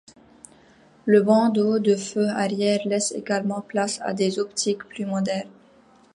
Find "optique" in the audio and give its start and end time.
4.39-4.83